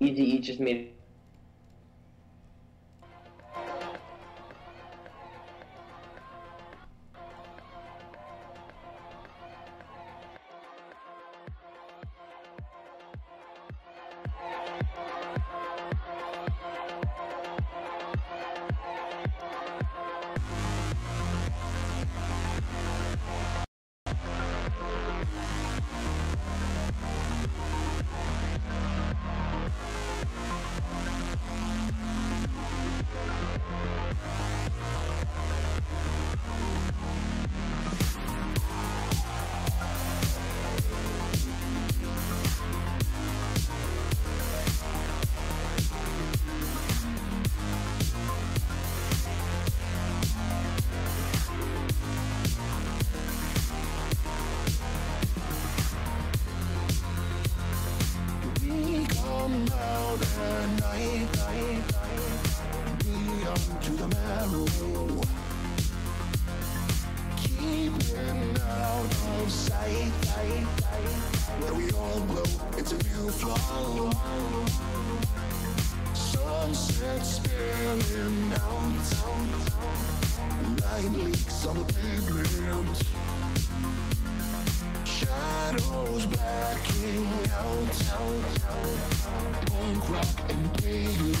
[0.00, 0.92] Easy E just made
[73.26, 74.10] new flow.
[76.14, 79.08] Sunset spilling out,
[80.82, 83.02] light leaks on the pavement.
[85.04, 87.96] Shadows blacking out.
[89.66, 91.34] Punk rock and pagan.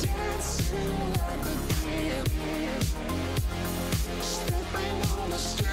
[0.00, 2.82] Dancing like a demon.
[4.20, 5.68] Stepping on the stage.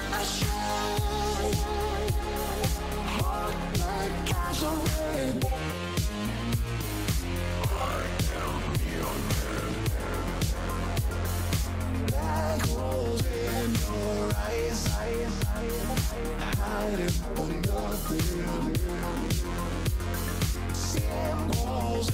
[4.55, 5.43] Gasoline.
[7.71, 8.03] I
[8.39, 9.21] am neon.
[12.07, 14.81] Black holes in your eyes,
[16.61, 17.11] hiding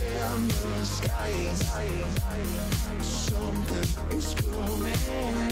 [0.02, 1.61] in the skies,
[3.02, 5.52] something is coming.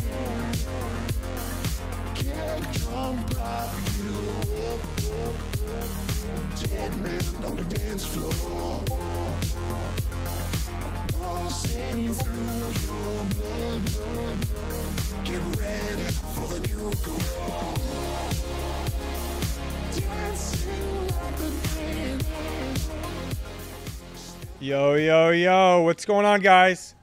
[24.62, 26.94] Yo, yo, yo, what's going on, guys?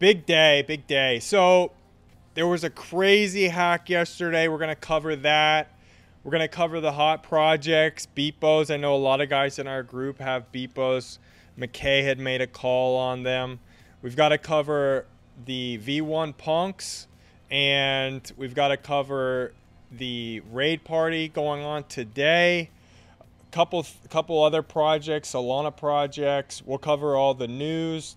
[0.00, 1.20] Big day, big day.
[1.20, 1.70] So,
[2.34, 4.48] there was a crazy hack yesterday.
[4.48, 5.70] We're going to cover that.
[6.22, 8.72] We're going to cover the hot projects, Beepos.
[8.72, 11.18] I know a lot of guys in our group have Beepos.
[11.58, 13.60] McKay had made a call on them.
[14.02, 15.06] We've got to cover
[15.44, 17.06] the V1 punks,
[17.50, 19.52] and we've got to cover
[19.92, 22.70] the raid party going on today
[23.54, 26.60] couple couple other projects, Solana projects.
[26.66, 28.16] We'll cover all the news,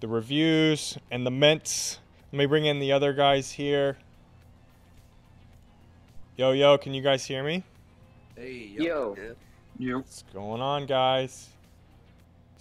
[0.00, 1.98] the reviews, and the mints.
[2.32, 3.98] Let me bring in the other guys here.
[6.38, 7.62] Yo yo, can you guys hear me?
[8.36, 9.14] Hey, Yo.
[9.78, 9.96] Yeah.
[9.96, 11.50] What's going on, guys?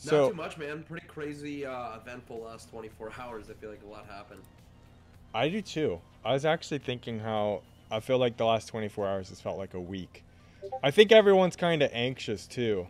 [0.03, 0.83] Not So too much, man.
[0.83, 3.49] Pretty crazy, uh, eventful last 24 hours.
[3.49, 4.41] I feel like a lot happened.
[5.33, 6.01] I do too.
[6.25, 9.73] I was actually thinking how I feel like the last 24 hours has felt like
[9.73, 10.25] a week.
[10.83, 12.87] I think everyone's kind of anxious too.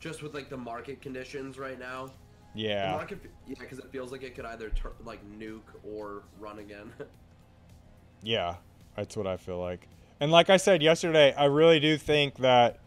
[0.00, 2.10] Just with like the market conditions right now.
[2.54, 2.92] The Yeah.
[2.92, 6.92] market, yeah, because it feels like it could either tur like nuke or run again.
[8.26, 8.54] Yeah,
[8.96, 9.86] that's what I feel like.
[10.18, 12.78] And like I said yesterday, I really do think that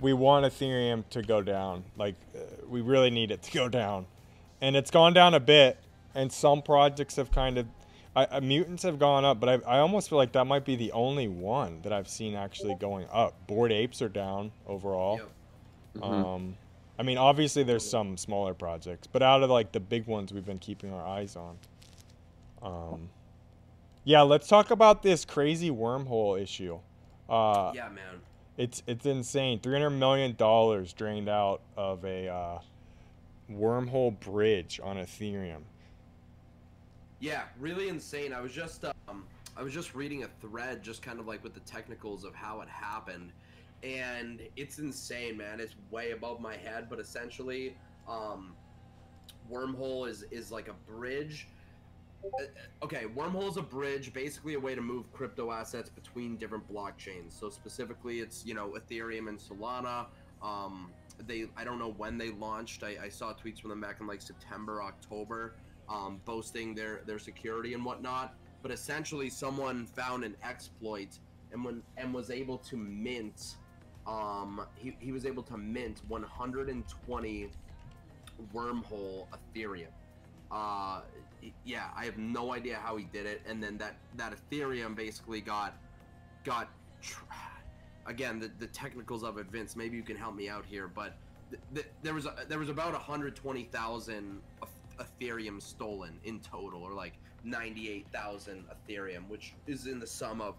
[0.00, 1.84] we want Ethereum to go down.
[1.98, 4.06] Like, uh, we really need it to go down.
[4.62, 5.76] And it's gone down a bit,
[6.14, 7.66] and some projects have kind of.
[8.16, 10.76] I, uh, mutants have gone up, but I, I almost feel like that might be
[10.76, 13.46] the only one that I've seen actually going up.
[13.46, 15.18] Bored apes are down overall.
[15.96, 16.02] Yep.
[16.02, 16.56] Um,
[16.98, 20.44] I mean, obviously there's some smaller projects, but out of like the big ones, we've
[20.44, 21.56] been keeping our eyes on.
[22.62, 23.08] Um,
[24.04, 26.78] yeah, let's talk about this crazy wormhole issue.
[27.28, 28.20] Uh, yeah, man.
[28.56, 29.60] it's it's insane.
[29.60, 32.58] Three hundred million dollars drained out of a uh,
[33.50, 35.62] wormhole bridge on Ethereum.
[37.20, 38.32] Yeah, really insane.
[38.32, 39.24] I was just um,
[39.56, 42.60] I was just reading a thread, just kind of like with the technicals of how
[42.60, 43.32] it happened,
[43.82, 45.60] and it's insane, man.
[45.60, 47.76] It's way above my head, but essentially,
[48.08, 48.54] um,
[49.50, 51.48] wormhole is is like a bridge.
[52.24, 52.44] Uh,
[52.84, 57.32] Okay, wormhole is a bridge, basically a way to move crypto assets between different blockchains.
[57.38, 60.06] So specifically, it's you know Ethereum and Solana.
[60.42, 60.90] Um,
[61.26, 62.82] they I don't know when they launched.
[62.82, 65.54] I, I saw tweets from them back in like September, October
[65.88, 68.34] um, boasting their their security and whatnot.
[68.62, 71.18] But essentially, someone found an exploit
[71.52, 73.56] and when and was able to mint
[74.06, 77.50] um, he, he was able to mint 120
[78.54, 79.86] wormhole Ethereum.
[80.50, 81.00] Uh,
[81.64, 85.40] yeah, I have no idea how he did it, and then that that Ethereum basically
[85.40, 85.76] got
[86.44, 86.68] got.
[88.04, 89.76] Again, the, the technicals of it, Vince.
[89.76, 91.14] Maybe you can help me out here, but
[91.50, 94.40] th- th- there was a, there was about 120,000
[94.98, 97.12] Ethereum stolen in total, or like
[97.44, 100.56] 98,000 Ethereum, which is in the sum of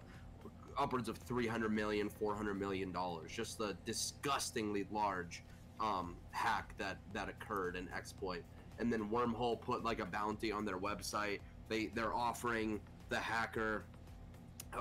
[0.77, 3.31] upwards of 300 million, 400 million dollars.
[3.31, 5.43] Just the disgustingly large
[5.79, 8.43] um, hack that that occurred and exploit.
[8.79, 11.39] And then Wormhole put like a bounty on their website.
[11.69, 12.79] They they're offering
[13.09, 13.83] the hacker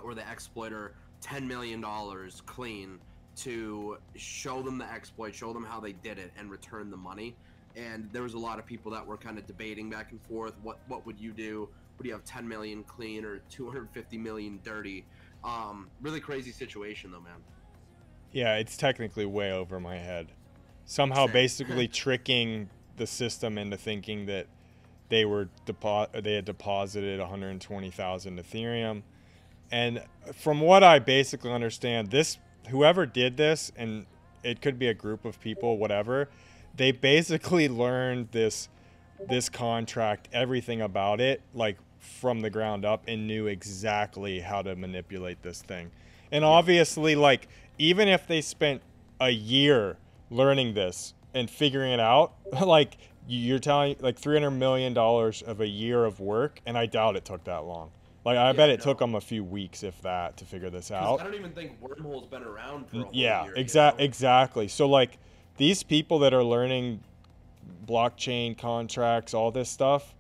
[0.03, 2.99] or the exploiter 10 million dollars clean
[3.35, 7.35] to show them the exploit, show them how they did it, and return the money.
[7.77, 10.55] And there was a lot of people that were kind of debating back and forth.
[10.63, 11.69] What what would you do?
[11.99, 15.05] Would you have 10 million clean or 250 million dirty?
[15.45, 17.43] Um, really crazy situation though, man.
[18.33, 20.29] Yeah, it's technically way over my head.
[20.85, 24.47] Somehow, basically tricking the system into thinking that
[25.09, 29.03] they were depo- they had deposited 120,000 Ethereum,
[29.71, 30.03] and
[30.35, 32.39] from what I basically understand, this
[32.69, 34.07] whoever did this, and
[34.43, 36.29] it could be a group of people, whatever,
[36.77, 38.69] they basically learned this
[39.29, 44.75] this contract, everything about it, like from the ground up, and knew exactly how to
[44.77, 45.91] manipulate this thing.
[46.31, 48.83] And obviously, like even if they spent
[49.21, 49.97] a year
[50.31, 52.35] learning this and figuring it out,
[52.65, 52.97] like
[53.29, 57.25] you're telling like 300 million dollars of a year of work, and I doubt it
[57.25, 57.91] took that long.
[58.25, 58.85] Like I Yeah, bet it no.
[58.85, 61.21] took them a few weeks, if that, to figure this out.
[61.21, 64.69] I don't even think Wormhole's been around for Yeah, You exactly.
[64.69, 65.19] So like
[65.57, 67.01] these people that are learning
[67.87, 70.15] blockchain contracts, all this stuff,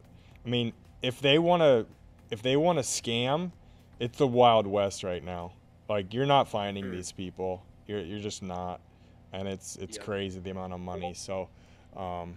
[0.44, 1.87] I mean, if they want to
[2.31, 3.52] if they want to scam,
[4.00, 5.52] it's the wild west right now.
[5.88, 6.93] Like you're not finding Mm.
[6.93, 7.64] these people.
[7.87, 8.81] You're you're just not.
[9.32, 11.14] And it's it's crazy the amount of money.
[11.14, 11.49] So
[11.96, 12.37] um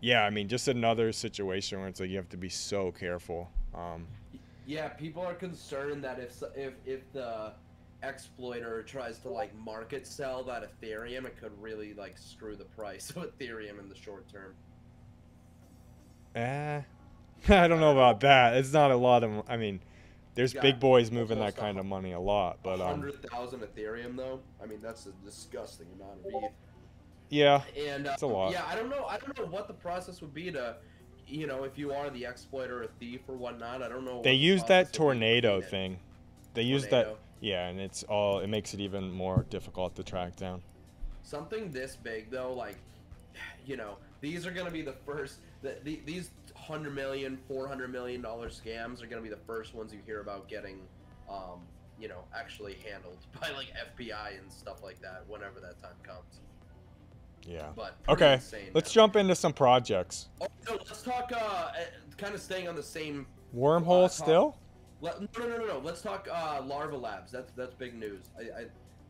[0.00, 3.50] yeah, I mean, just another situation where it's like you have to be so careful.
[3.74, 4.06] Um
[4.66, 7.52] Yeah, people are concerned that if if if the
[8.02, 13.10] exploiter tries to like market sell that Ethereum, it could really like screw the price
[13.10, 14.54] of Ethereum in the short term.
[16.34, 16.82] Eh,
[17.48, 18.56] I don't know about that.
[18.56, 19.44] It's not a lot of.
[19.48, 19.80] I mean,
[20.36, 23.60] there's got big boys moving that kind of money a lot, but um, hundred thousand
[23.60, 26.52] Ethereum though, I mean that's a disgusting amount of ETH.
[27.30, 28.52] yeah, And uh, It's a lot.
[28.52, 29.06] Yeah, I don't know.
[29.06, 30.76] I don't know what the process would be to,
[31.26, 33.82] you know, if you are the exploiter, a thief, or whatnot.
[33.82, 34.20] I don't know.
[34.22, 35.98] they the use that process would be to tornado thing.
[36.52, 38.40] They use that, yeah, and it's all.
[38.40, 40.62] It makes it even more difficult to track down.
[41.22, 42.76] Something this big though, like,
[43.66, 45.38] you know, these are gonna be the first.
[45.62, 46.30] The, the, these
[46.66, 50.20] hundred million, four hundred million dollar scams are gonna be the first ones you hear
[50.20, 50.80] about getting,
[51.30, 51.60] um,
[52.00, 55.24] you know, actually handled by like FBI and stuff like that.
[55.28, 56.40] Whenever that time comes.
[57.46, 57.68] Yeah.
[57.76, 58.40] But Okay,
[58.74, 60.28] let's jump into some projects.
[60.40, 61.30] Oh, no, let's talk.
[61.32, 61.70] Uh,
[62.16, 64.56] kind of staying on the same Wormhole Uh, still?
[65.00, 65.78] Let, no, no, no, no.
[65.78, 67.30] Let's talk uh, Larva Labs.
[67.30, 68.30] That's that's big news.
[68.38, 68.66] I, I,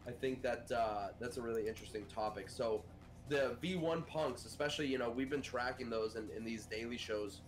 [0.06, 2.50] I think that uh, that's a really interesting topic.
[2.50, 2.82] So,
[3.28, 7.40] the V1 punks, especially, you know, we've been tracking those in, in these daily shows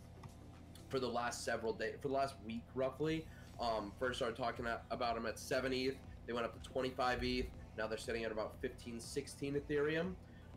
[0.89, 3.27] for the last several days, for the last week roughly.
[3.61, 5.97] Um, first started talking about them at 7 ETH.
[6.27, 7.47] They went up to 25 ETH.
[7.77, 10.15] Now they're sitting at about 15, 16 Ethereum.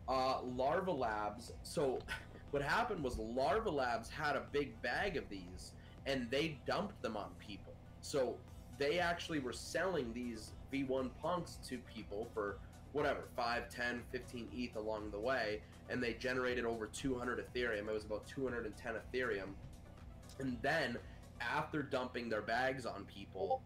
[0.08, 1.52] Uh, Larva Labs.
[1.62, 1.98] So,
[2.50, 5.72] what happened was Larva Labs had a big bag of these
[6.06, 7.72] and they dumped them on people.
[8.00, 8.36] So
[8.78, 12.58] they actually were selling these V1 punks to people for
[12.92, 17.88] whatever, 5, 10, 15 ETH along the way, and they generated over 200 Ethereum.
[17.88, 19.48] It was about 210 Ethereum.
[20.38, 20.98] And then,
[21.40, 23.62] after dumping their bags on people,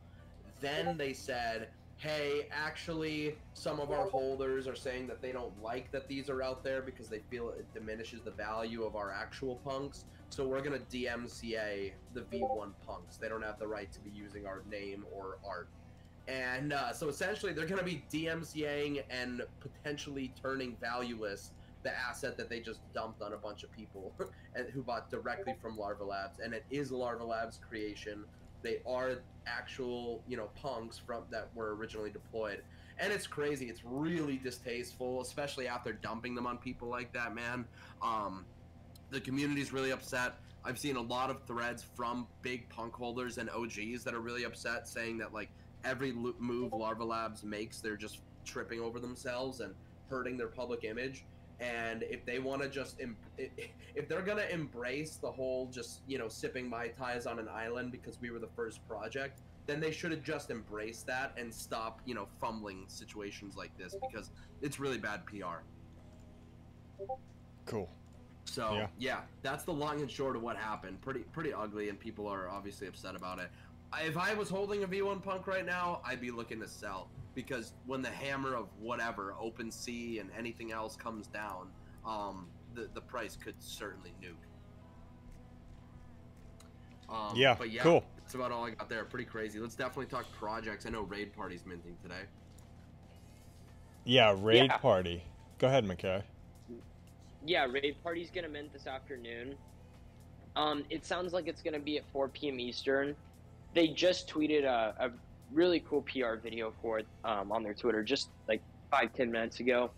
[0.60, 5.90] then they said, hey, actually, some of our holders are saying that they don't like
[5.92, 9.56] that these are out there because they feel it diminishes the value of our actual
[9.56, 10.04] punks.
[10.28, 13.16] So we're gonna DMCA the V1 punks.
[13.16, 15.68] They don't have the right to be using our name or art.
[16.28, 21.52] And uh, so essentially, they're gonna be DMCAing and potentially turning valueless
[21.86, 24.12] the asset that they just dumped on a bunch of people
[24.56, 26.40] and who bought directly from Larva Labs.
[26.40, 28.24] And it is Larva Labs creation.
[28.62, 32.62] They are actual, you know, punks from that were originally deployed.
[32.98, 33.66] And it's crazy.
[33.66, 37.64] It's really distasteful, especially after dumping them on people like that, man.
[38.02, 38.44] Um,
[39.10, 40.40] the community's really upset.
[40.64, 44.42] I've seen a lot of threads from big punk holders and OGs that are really
[44.42, 45.50] upset, saying that like
[45.86, 49.74] every move Larva Labs makes, they're just tripping over themselves and
[50.08, 51.24] hurting their public image.
[51.58, 53.00] And if they want to just,
[53.38, 57.92] if they're gonna embrace the whole just you know sipping mai tais on an island
[57.92, 62.00] because we were the first project, then they should have just embraced that and stop,
[62.04, 65.62] you know, fumbling situations like this because it's really bad PR.
[67.64, 67.88] Cool.
[68.44, 68.88] So Yeah.
[68.98, 69.20] yeah.
[69.42, 71.00] that's the long and short of what happened.
[71.00, 73.50] Pretty pretty ugly, and people are obviously upset about it.
[73.96, 77.08] I- If I was holding a V1 Punk right now, I'd be looking to sell
[77.34, 81.70] because when the hammer of whatever OpenSea and anything else comes down,
[82.04, 84.34] um, the the price could certainly nuke.
[87.08, 88.04] Um, Yeah, but yeah, cool.
[88.18, 89.04] That's about all I got there.
[89.04, 89.60] Pretty crazy.
[89.60, 90.84] Let's definitely talk projects.
[90.86, 92.24] I know Raid Party's minting today.
[94.04, 94.76] Yeah, raid Yeah.
[94.78, 95.22] party.
[95.58, 96.22] Go ahead, McKay.
[97.44, 99.56] Yeah, raid party's gonna mint this afternoon.
[100.56, 102.58] Um, it sounds like it's gonna be at 4 p.m.
[102.60, 103.16] Eastern.
[103.76, 105.10] They just tweeted a, a
[105.52, 109.60] really cool PR video for it um, on their Twitter just like five ten minutes
[109.60, 109.92] ago.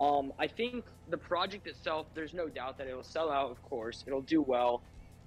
[0.00, 3.50] Um, I think the project itself, there's no doubt that it'll sell out.
[3.50, 4.82] Of course, it'll do well.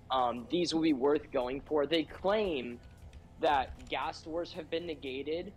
[0.10, 1.86] Um, these will be worth going for.
[1.86, 2.79] They claim
[3.41, 5.53] that gas wars have been negated,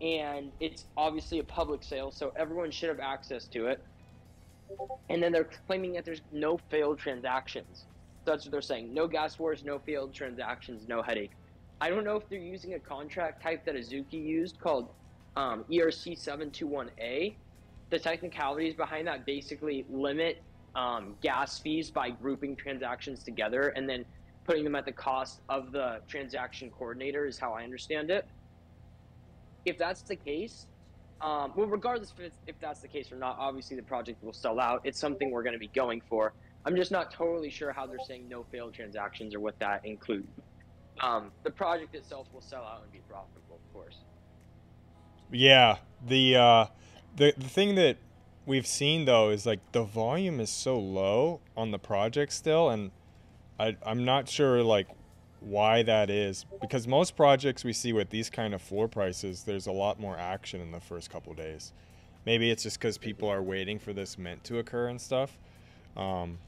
[0.00, 3.80] and it's obviously a public sale, so everyone should have access to it
[5.08, 7.86] and then they're claiming that there's no failed transactions.
[8.26, 8.92] That's what they're saying.
[8.92, 11.30] No gas wars, no failed transactions, no headache.
[11.80, 14.88] I don't know if they're using a contract type that Azuki used called
[15.36, 17.36] um, ERC 721A.
[17.90, 20.42] The technicalities behind that basically limit
[20.74, 24.04] um, gas fees by grouping transactions together and then
[24.44, 28.26] putting them at the cost of the transaction coordinator, is how I understand it.
[29.64, 30.66] If that's the case,
[31.20, 34.60] um, well, regardless if, if that's the case or not, obviously the project will sell
[34.60, 34.80] out.
[34.84, 36.32] It's something we're going to be going for.
[36.66, 40.26] I'm just not totally sure how they're saying no failed transactions or what that includes.
[41.00, 43.98] Um, the project itself will sell out and be profitable, of course.
[45.30, 46.66] Yeah, the uh,
[47.14, 47.98] the the thing that
[48.46, 52.90] we've seen though is like the volume is so low on the project still, and
[53.60, 54.88] I I'm not sure like
[55.40, 59.68] why that is because most projects we see with these kind of floor prices, there's
[59.68, 61.72] a lot more action in the first couple days.
[62.24, 65.38] Maybe it's just because people are waiting for this mint to occur and stuff.
[65.96, 66.38] Um,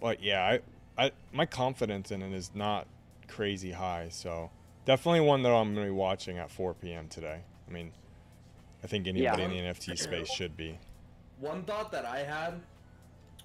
[0.00, 0.58] but yeah,
[0.98, 2.86] I, I my confidence in it is not
[3.28, 4.50] crazy high, so
[4.84, 7.08] definitely one that I'm gonna be watching at 4 p.m.
[7.08, 7.40] today.
[7.68, 7.92] I mean,
[8.82, 9.48] I think anybody Yeah.
[9.48, 10.78] in the NFT space should be.
[11.38, 12.60] One thought that I had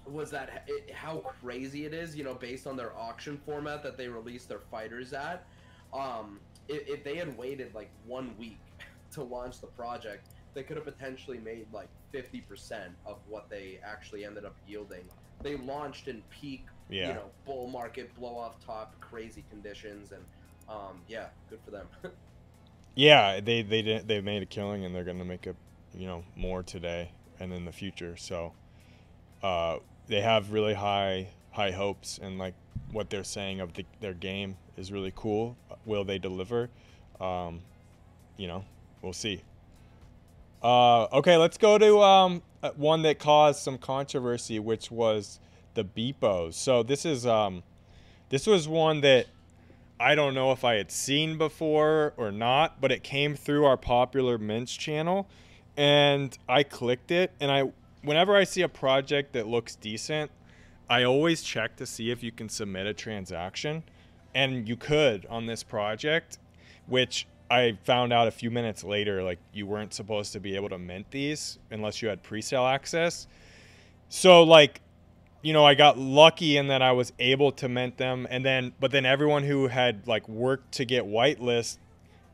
[0.06, 3.96] was that it, how crazy it is, you know, based on their auction format that
[3.96, 5.46] they release their fighters at.
[5.92, 8.58] Um, if, if they had waited like one week
[9.12, 14.24] to launch the project, they could have potentially made like 50% of what they actually
[14.24, 15.04] ended up yielding.
[15.42, 17.08] They launched in peak, Yeah.
[17.08, 20.24] you know, bull market, blow off top, crazy conditions, and
[20.68, 21.86] um, yeah, good for them.
[22.94, 25.54] Yeah, they they did they made a killing and they're gonna make a
[25.94, 28.16] you know more today and in the future.
[28.16, 28.54] So
[29.40, 29.76] uh,
[30.08, 32.54] they have really high high hopes and like
[32.90, 35.56] what they're saying of the, their game is really cool.
[35.86, 36.70] Will they deliver?
[37.20, 37.60] Um,
[38.36, 38.64] you know,
[39.00, 39.42] we'll see.
[40.60, 45.38] Uh, okay, let's go to um, uh, one that caused some controversy, which was
[45.74, 46.54] the Beepos.
[46.54, 47.62] So this is um,
[48.30, 49.26] this was one that
[50.00, 53.76] I don't know if I had seen before or not, but it came through our
[53.76, 55.28] popular Mints channel,
[55.76, 57.32] and I clicked it.
[57.40, 57.72] And I,
[58.02, 60.30] whenever I see a project that looks decent,
[60.88, 63.82] I always check to see if you can submit a transaction,
[64.34, 66.38] and you could on this project,
[66.86, 70.68] which I found out a few minutes later, like you weren't supposed to be able
[70.68, 73.26] to mint these unless you had pre-sale access.
[74.08, 74.80] So like
[75.42, 78.72] you know, I got lucky in that I was able to mint them, and then,
[78.80, 81.78] but then everyone who had like worked to get whitelist,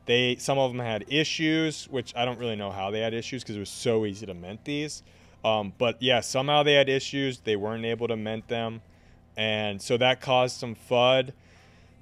[0.05, 3.43] they some of them had issues, which I don't really know how they had issues
[3.43, 5.03] because it was so easy to mint these.
[5.43, 8.81] Um, but yeah, somehow they had issues; they weren't able to mint them,
[9.37, 11.33] and so that caused some FUD.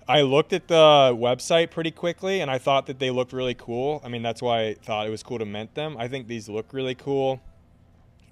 [0.08, 4.02] I looked at the website pretty quickly, and I thought that they looked really cool.
[4.04, 5.96] I mean, that's why I thought it was cool to mint them.
[5.98, 7.42] I think these look really cool.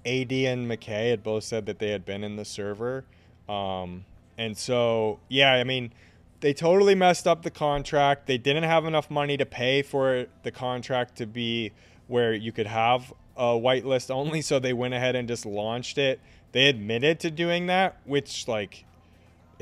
[0.04, 3.04] AD and McKay had both said that they had been in the server.
[3.48, 4.04] Um,
[4.36, 5.92] and so, yeah, I mean,
[6.40, 8.26] they totally messed up the contract.
[8.26, 11.72] They didn't have enough money to pay for the contract to be
[12.08, 14.42] where you could have a whitelist only.
[14.42, 16.20] So they went ahead and just launched it.
[16.50, 18.84] They admitted to doing that, which, like,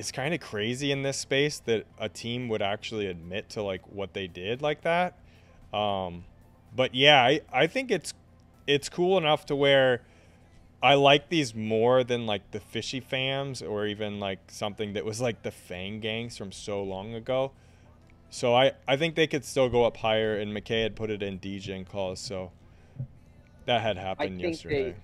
[0.00, 3.82] is kind of crazy in this space that a team would actually admit to, like,
[3.86, 5.18] what they did like that.
[5.72, 6.24] Um,
[6.74, 8.14] but yeah, I, I think it's
[8.66, 10.02] it's cool enough to where
[10.82, 15.20] I like these more than like the fishy fams or even like something that was
[15.20, 17.52] like the Fang gangs from so long ago.
[18.30, 21.22] So I, I think they could still go up higher and McKay had put it
[21.22, 22.52] in DJ calls, so
[23.66, 24.94] that had happened yesterday.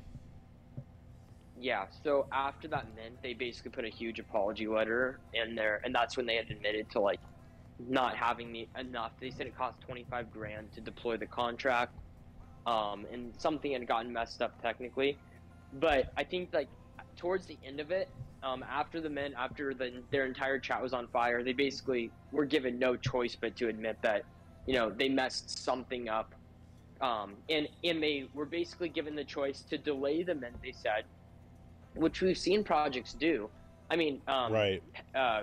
[1.58, 5.94] Yeah, so after that mint, they basically put a huge apology letter in there, and
[5.94, 7.20] that's when they had admitted to like
[7.78, 9.12] not having the enough.
[9.20, 11.94] They said it cost 25 grand to deploy the contract,
[12.66, 15.18] um, and something had gotten messed up technically.
[15.72, 16.68] But I think like
[17.16, 18.10] towards the end of it,
[18.42, 22.44] um, after the men, after the, their entire chat was on fire, they basically were
[22.44, 24.24] given no choice but to admit that,
[24.66, 26.34] you know, they messed something up,
[27.00, 30.56] um, and and they were basically given the choice to delay the mint.
[30.62, 31.04] They said,
[31.96, 33.48] which we've seen projects do.
[33.90, 34.82] I mean, um, right.
[35.14, 35.42] uh,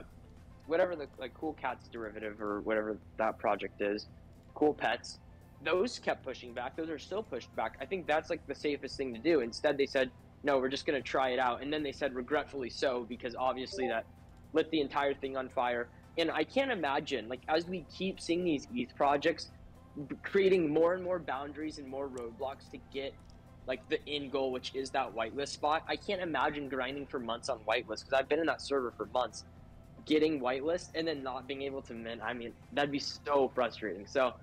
[0.67, 4.07] whatever the like Cool Cats derivative or whatever that project is,
[4.53, 5.19] Cool Pets,
[5.63, 6.75] those kept pushing back.
[6.75, 7.77] Those are still pushed back.
[7.79, 9.39] I think that's like the safest thing to do.
[9.39, 10.11] Instead, they said,
[10.43, 11.61] no, we're just going to try it out.
[11.61, 14.05] And then they said, regretfully so, because obviously that
[14.51, 15.87] lit the entire thing on fire.
[16.17, 19.51] And I can't imagine, like, as we keep seeing these ETH projects
[20.21, 23.13] creating more and more boundaries and more roadblocks to get
[23.67, 25.83] like the end goal, which is that whitelist spot.
[25.87, 29.05] I can't imagine grinding for months on whitelist because I've been in that server for
[29.07, 29.45] months,
[30.05, 32.21] getting whitelist and then not being able to mint.
[32.23, 34.05] I mean, that'd be so frustrating.
[34.05, 34.33] So,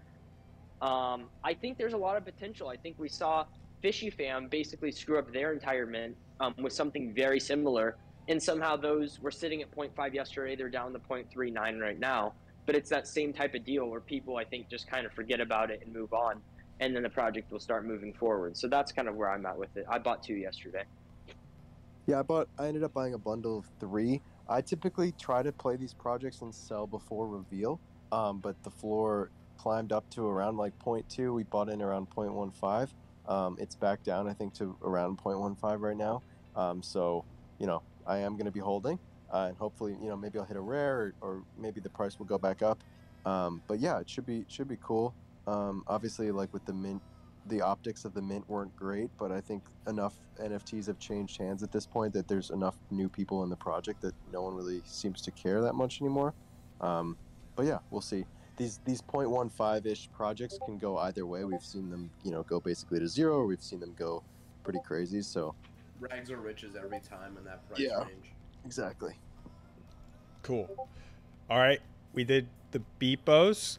[0.80, 2.68] um, I think there's a lot of potential.
[2.68, 3.44] I think we saw
[3.82, 7.96] Fishy Fam basically screw up their entire mint um, with something very similar,
[8.28, 10.56] and somehow those were sitting at 0.5 yesterday.
[10.56, 12.32] They're down to 0.39 right now.
[12.66, 15.40] But it's that same type of deal where people, I think, just kind of forget
[15.40, 16.40] about it and move on
[16.80, 18.56] and then the project will start moving forward.
[18.56, 19.84] So that's kind of where I'm at with it.
[19.88, 20.84] I bought two yesterday.
[22.06, 22.48] Yeah, I bought.
[22.58, 24.20] I ended up buying a bundle of three.
[24.48, 27.78] I typically try to play these projects and sell before reveal,
[28.10, 31.34] um, but the floor climbed up to around like 0.2.
[31.34, 32.88] We bought in around 0.15.
[33.28, 36.22] Um, it's back down, I think, to around 0.15 right now.
[36.56, 37.24] Um, so,
[37.58, 38.98] you know, I am going to be holding,
[39.32, 42.18] uh, and hopefully, you know, maybe I'll hit a rare, or, or maybe the price
[42.18, 42.82] will go back up.
[43.24, 45.14] Um, but yeah, it should be should be cool.
[45.46, 47.02] Um, obviously, like with the mint,
[47.46, 51.62] the optics of the mint weren't great, but I think enough NFTs have changed hands
[51.62, 54.82] at this point that there's enough new people in the project that no one really
[54.84, 56.34] seems to care that much anymore.
[56.80, 57.16] Um,
[57.56, 58.24] but yeah, we'll see.
[58.56, 61.44] These these 0.15 ish projects can go either way.
[61.44, 64.22] We've seen them, you know, go basically to zero, or we've seen them go
[64.62, 65.22] pretty crazy.
[65.22, 65.54] So
[65.98, 68.04] Rags or riches every time in that price Yeah.
[68.04, 68.32] range.
[68.64, 69.14] exactly.
[70.42, 70.68] Cool.
[71.48, 71.80] All right.
[72.12, 73.78] We did the beepos.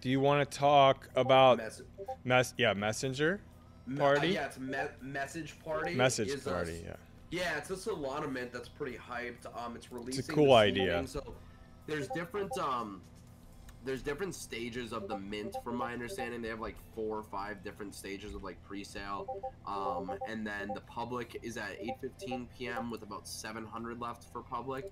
[0.00, 1.82] Do you want to talk about Mess-
[2.24, 2.54] mess?
[2.56, 3.40] Yeah, messenger
[3.86, 4.28] me- Party?
[4.28, 5.94] uh, yeah, it's me- message party.
[5.94, 6.82] message is a- party.
[6.84, 6.96] Yeah.
[7.30, 9.46] Yeah, it's a mint that's pretty hyped.
[9.56, 10.18] Um, it's releasing.
[10.18, 10.94] It's a cool idea.
[10.94, 11.34] evening, So
[11.86, 13.02] there's different um,
[13.84, 15.56] there's different stages of the mint.
[15.62, 19.42] From my understanding, they have like four or five different stages of like pre-sale.
[19.66, 22.90] Um, and then the public is at 8:15 p.m.
[22.90, 24.90] with about 700 left for public.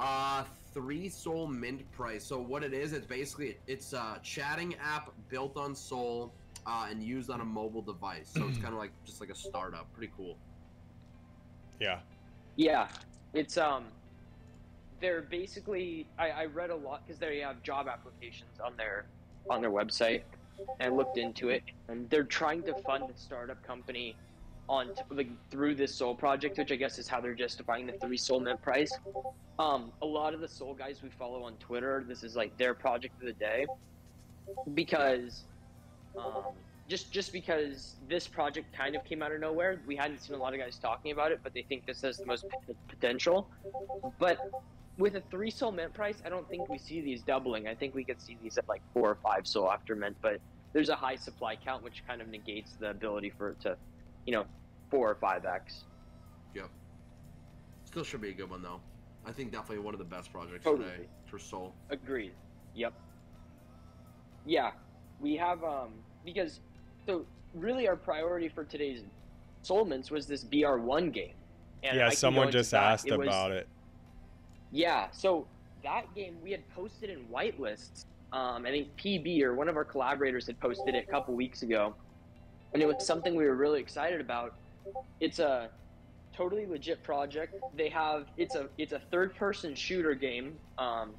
[0.00, 2.24] Uh, three Sol mint price.
[2.24, 6.32] So what it is, it's basically it's a chatting app built on Sol.
[6.66, 9.34] Uh, and used on a mobile device, so it's kind of like just like a
[9.34, 9.90] startup.
[9.94, 10.36] Pretty cool.
[11.80, 12.00] Yeah.
[12.56, 12.86] Yeah,
[13.32, 13.86] it's um,
[15.00, 16.06] they're basically.
[16.18, 19.06] I, I read a lot because they have job applications on their
[19.48, 20.20] on their website,
[20.80, 24.14] and I looked into it, and they're trying to fund a startup company
[24.70, 28.16] on like through this Sol project, which I guess is how they're justifying the three
[28.16, 28.96] Sol mint price.
[29.58, 32.72] Um, a lot of the Sol guys we follow on Twitter, this is like their
[32.72, 33.66] project of the day,
[34.74, 35.42] because
[36.16, 36.44] um,
[36.88, 39.80] just just because this project kind of came out of nowhere.
[39.86, 42.18] We hadn't seen a lot of guys talking about it, but they think this has
[42.18, 42.46] the most
[42.88, 43.48] potential.
[44.20, 44.38] But
[44.98, 47.66] with a three sol mint price, I don't think we see these doubling.
[47.66, 50.40] I think we could see these at like four or five sol after mint, but
[50.72, 53.76] there's a high supply count, which kind of negates the ability for it to,
[54.26, 54.44] you know,
[54.90, 55.84] four or five x.
[56.54, 56.68] Yep.
[57.84, 58.80] Still should be a good one though.
[59.26, 60.88] I think definitely one of the best projects Totally.
[60.90, 61.74] today for Sol.
[61.90, 62.32] Agreed.
[62.74, 62.92] Yep.
[64.46, 64.72] Yeah,
[65.20, 65.90] we have um
[66.24, 66.60] because
[67.06, 67.24] so
[67.54, 69.02] really our priority for today's
[69.62, 71.34] sol mints was this BR1 game.
[71.82, 72.08] And yeah.
[72.08, 73.68] can Someone just asked It was- about it.
[74.72, 75.46] Yeah, so
[75.82, 78.04] that game we had posted in whitelists.
[78.32, 81.62] Um, I think PB or one of our collaborators had posted it a couple weeks
[81.62, 81.96] ago,
[82.72, 84.54] and it was something we were really excited about.
[85.20, 85.70] It's a
[86.34, 87.54] totally legit project.
[87.76, 91.12] They have it's a it's a third person shooter game, um,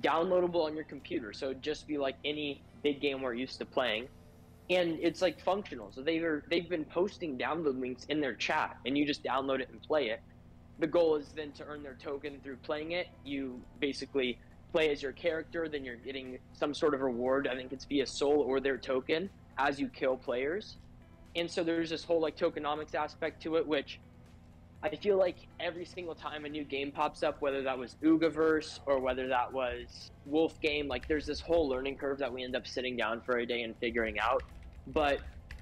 [0.00, 1.32] downloadable on your computer.
[1.32, 4.08] So it'd just be like any big game we're used to playing,
[4.70, 5.90] and it's like functional.
[5.92, 9.60] So they are they've been posting download links in their chat, and you just download
[9.60, 10.20] it and play it
[10.78, 13.08] the goal is then to earn their token through playing it.
[13.24, 14.38] You basically
[14.72, 17.48] play as your character, then you're getting some sort of reward.
[17.48, 20.76] I think it's via sol or their token as you kill players.
[21.38, 24.00] And so there's this whole like tokenomics aspect to it, which
[24.82, 28.80] I feel like every single time a new game pops up, whether that was Oogaverse
[28.86, 32.56] or whether that was Wolf Game, like there's this whole learning curve that we end
[32.56, 34.42] up sitting down for a day and figuring out.
[34.88, 35.20] But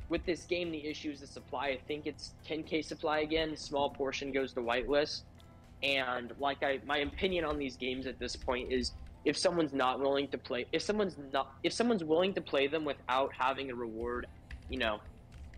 [0.08, 1.68] with this game, the issue is the supply.
[1.68, 3.56] I think it's 10k supply again.
[3.56, 5.22] Small portion goes to whitelist,
[5.82, 8.92] and like I, my opinion on these games at this point is
[9.24, 12.84] if someone's not willing to play, if someone's not, if someone's willing to play them
[12.84, 14.26] without having a reward,
[14.70, 15.00] you know,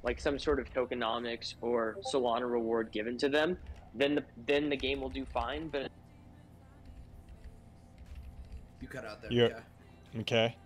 [0.03, 3.59] like some sort of tokenomics or Solana reward given to them,
[3.95, 5.69] then the then the game will do fine.
[5.69, 5.91] But
[8.81, 9.33] You cut out there.
[9.33, 9.49] Yeah.
[10.15, 10.21] Yeah.
[10.21, 10.57] Okay.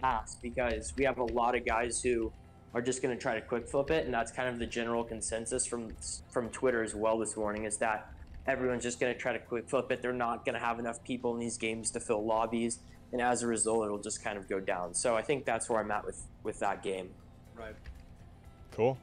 [0.00, 2.32] pass because we have a lot of guys who
[2.74, 5.04] are just going to try to quick flip it, and that's kind of the general
[5.04, 5.90] consensus from
[6.30, 8.10] from Twitter as well this morning is that
[8.46, 10.02] everyone's just going to try to quick flip it.
[10.02, 12.80] They're not going to have enough people in these games to fill lobbies,
[13.12, 14.94] and as a result, it'll just kind of go down.
[14.94, 17.10] So I think that's where I'm at with with that game.
[17.54, 17.74] Right.
[18.72, 18.98] Cool.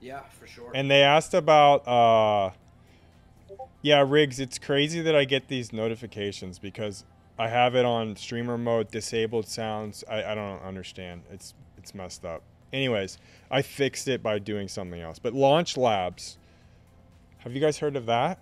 [0.00, 0.70] Yeah, for sure.
[0.74, 2.50] And they asked about uh
[3.82, 7.04] Yeah, Riggs, it's crazy that I get these notifications because
[7.38, 10.04] I have it on streamer mode, disabled sounds.
[10.08, 11.22] I, I don't understand.
[11.32, 12.42] It's it's messed up.
[12.72, 13.18] Anyways,
[13.50, 15.18] I fixed it by doing something else.
[15.18, 16.38] But Launch Labs.
[17.38, 18.38] Have you guys heard of that?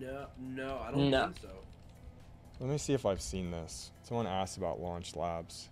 [0.00, 1.24] no, no, I don't No.
[1.26, 1.48] think so.
[2.60, 3.90] Let me see if I've seen this.
[4.04, 5.68] Someone asked about Launch Labs.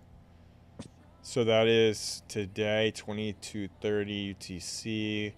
[1.23, 5.33] So that is today, 2230 UTC.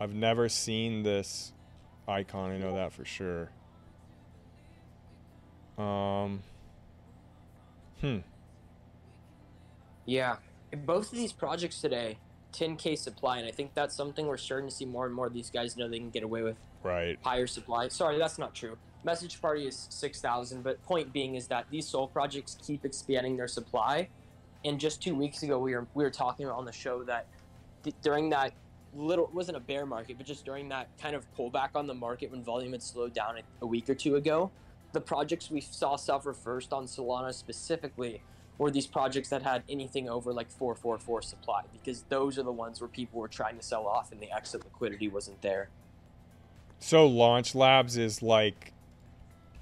[0.00, 1.52] I've never seen this
[2.06, 2.50] icon.
[2.52, 3.50] I know that for sure.
[5.76, 6.42] Um.
[8.00, 8.18] Hmm.
[10.06, 10.36] Yeah,
[10.86, 12.18] both of these projects today,
[12.54, 15.26] 10k supply, and I think that's something we're starting to see more and more.
[15.26, 17.18] of These guys know they can get away with Right.
[17.22, 17.88] higher supply.
[17.88, 18.78] Sorry, that's not true.
[19.04, 23.48] Message Party is 6,000, but point being is that these sol projects keep expanding their
[23.48, 24.08] supply.
[24.64, 27.26] And just two weeks ago, we were we were talking on the show that
[27.84, 28.52] th- during that
[28.94, 31.94] little it wasn't a bear market, but just during that kind of pullback on the
[31.94, 34.50] market when volume had slowed down a, a week or two ago,
[34.92, 38.22] the projects we saw suffer first on Solana specifically
[38.58, 42.80] were these projects that had anything over like 444 supply because those are the ones
[42.80, 45.68] where people were trying to sell off and the exit liquidity wasn't there.
[46.80, 48.72] So Launch Labs is like,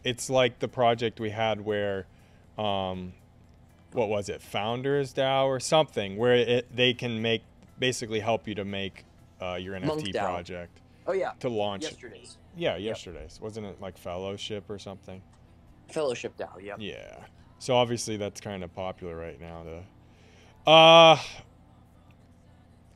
[0.03, 2.07] it's like the project we had where,
[2.59, 3.13] um,
[3.97, 7.43] what was it, Founders DAO or something, where it they can make
[7.79, 9.05] basically help you to make
[9.41, 11.85] uh, your NFT project Oh yeah, to launch.
[11.85, 12.39] yesterday's.
[12.57, 13.39] Yeah, yesterday's.
[13.41, 15.23] Wasn't it like Fellowship or something?
[15.91, 16.75] Fellowship DAO, yeah.
[16.79, 17.17] Yeah.
[17.59, 19.63] So obviously that's kind of popular right now.
[19.65, 21.19] To, uh,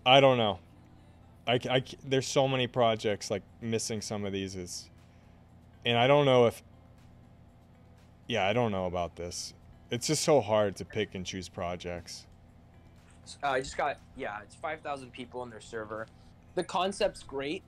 [0.04, 0.58] I don't know.
[1.46, 4.90] I, I there's so many projects like missing some of these is,
[5.84, 6.62] and I don't know if.
[8.28, 9.54] Yeah, I don't know about this.
[9.90, 12.26] It's just so hard to pick and choose projects.
[13.42, 16.06] Uh, I just got yeah, it's five thousand people in their server.
[16.54, 17.62] The concept's great,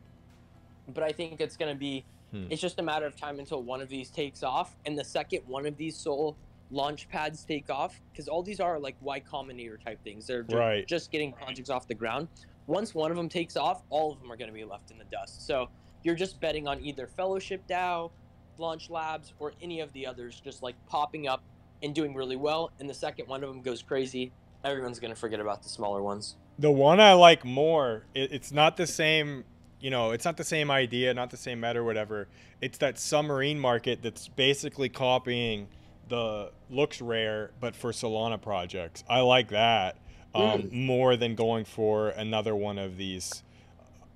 [0.95, 2.05] but I think it's gonna be.
[2.31, 2.47] Hmm.
[2.51, 5.41] It's just a matter of time until one of these takes off, and the second
[5.47, 6.37] one of these sol
[6.71, 10.27] launch pads take off, because all these are like Y Combinator type things.
[10.27, 10.87] They're ju- Right.
[10.89, 12.29] just getting projects off the ground.
[12.67, 15.05] Once one of them takes off, all of them are gonna be left in the
[15.05, 15.47] dust.
[15.47, 15.69] So
[16.03, 18.11] you're just betting on either Fellowship DAO,
[18.57, 21.43] Launch Labs, or any of the others just like popping up
[21.83, 22.71] and doing really well.
[22.81, 24.33] And the second one of them goes crazy,
[24.65, 26.37] everyone's gonna forget about the smaller ones.
[26.59, 29.45] The one I like more, it, it's not the same,
[29.81, 32.29] you know, it's not the same idea, not the same meta, whatever.
[32.61, 35.69] It's that submarine market that's basically copying
[36.09, 39.03] the LooksRare, but for Solana projects.
[39.09, 39.97] I like that
[40.35, 43.43] um, more than going for another one of these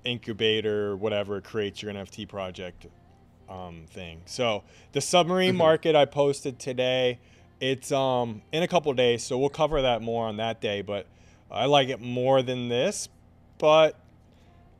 [0.05, 2.87] incubator, whatever creates your NFT project
[3.49, 4.21] um, thing.
[4.25, 5.57] So the submarine Mhm.
[5.57, 7.19] market I posted today,
[7.59, 10.81] it's um in a couple days, so we'll cover that more on that day.
[10.81, 11.07] But
[11.49, 13.09] I like it more than this,
[13.57, 13.99] but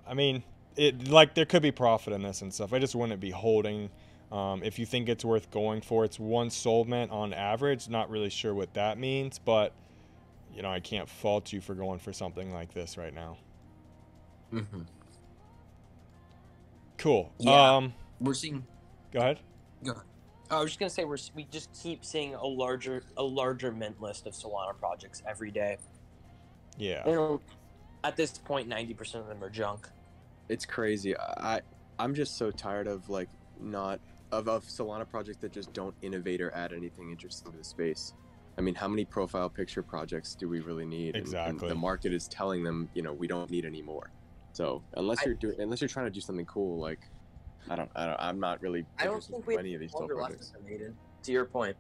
[0.08, 0.44] I mean,
[0.76, 2.74] it like there could be profit in this and stuff.
[2.74, 3.90] I just wouldn't be holding.
[4.32, 7.88] Um, if you think it's worth going for, it's one sol mint on average.
[7.88, 9.74] Not really sure what that means, but
[10.56, 13.38] you know I can't fault you for going for something like this right now.
[14.54, 14.82] Mm-hmm.
[16.98, 17.32] Cool.
[17.40, 17.76] Yeah.
[17.76, 18.66] Um, We're seeing.
[19.12, 19.40] Go ahead.
[19.84, 20.04] Go ahead.
[20.50, 24.02] I was just gonna say we're we just keep seeing a larger a larger mint
[24.02, 25.78] list of Solana projects every day.
[26.78, 27.04] Yeah.
[27.06, 27.40] And um,
[28.04, 29.88] at this point, ninety percent of them are junk.
[30.50, 31.18] It's crazy.
[31.18, 31.62] I
[32.00, 33.30] I'm just so tired of like
[33.60, 34.00] not
[34.32, 38.14] of, of Solana projects that just don't innovate or add anything interesting to the space.
[38.58, 41.16] I mean, how many profile picture projects do we really need?
[41.16, 41.70] And- and Exactly.
[41.70, 44.10] the market is telling them, you know, we don't need any more.
[44.52, 47.02] So unless I- you're doing, unless you're trying to do something cool, like
[47.70, 48.86] I don't, I don't I'm not really.
[49.00, 50.54] I don't think we any of these sol longer left projects.
[50.58, 50.96] innovated.
[51.24, 51.76] To your point,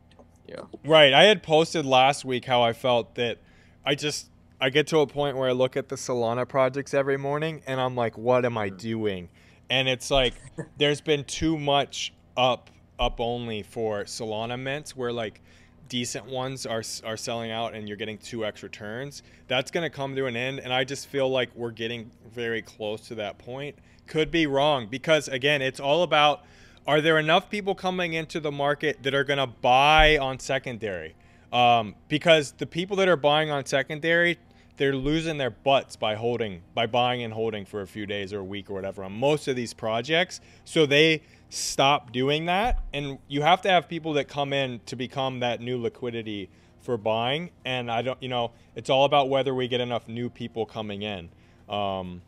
[0.47, 0.61] Yeah.
[0.83, 1.13] Right.
[1.13, 3.39] I had posted last week how I felt that
[3.85, 7.17] I just I get to a point where I look at the Solana projects every
[7.17, 8.77] morning and I'm like, what am I hmm.
[8.77, 9.29] doing?
[9.69, 10.33] And it's like
[10.77, 12.69] there's been too much up
[12.99, 15.41] up only for Solana mints where like
[15.89, 19.23] decent ones are are selling out and you're getting two extra turns.
[19.47, 22.61] That's going to come to an end and I just feel like we're getting very
[22.61, 23.77] close to that point.
[24.05, 26.43] Could be wrong because again, it's all about
[26.87, 31.15] are there enough people coming into the market that are going to buy on secondary?
[31.51, 34.37] Um, because the people that are buying on secondary,
[34.77, 38.39] they're losing their butts by holding, by buying and holding for a few days or
[38.39, 40.39] a week or whatever on most of these projects.
[40.63, 42.79] So they stop doing that.
[42.93, 46.49] And you have to have people that come in to become that new liquidity
[46.81, 47.51] for buying.
[47.65, 51.01] And I don't, you know, it's all about whether we get enough new people coming
[51.01, 51.29] in.
[51.69, 52.21] Um,